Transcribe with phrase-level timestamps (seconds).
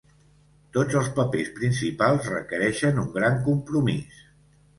[0.77, 4.27] Tots els papers principals requereixen un gran compromís.